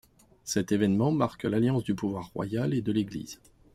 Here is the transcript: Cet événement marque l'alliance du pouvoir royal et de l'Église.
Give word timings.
Cet 0.45 0.71
événement 0.71 1.11
marque 1.11 1.43
l'alliance 1.43 1.83
du 1.83 1.93
pouvoir 1.93 2.25
royal 2.33 2.73
et 2.73 2.81
de 2.81 2.91
l'Église. 2.91 3.39